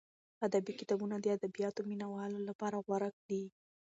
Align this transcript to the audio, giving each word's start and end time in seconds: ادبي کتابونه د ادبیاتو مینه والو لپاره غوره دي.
ادبي 0.45 0.73
کتابونه 0.79 1.15
د 1.19 1.25
ادبیاتو 1.37 1.81
مینه 1.89 2.07
والو 2.13 2.39
لپاره 2.49 2.77
غوره 2.85 3.09
دي. 3.29 3.43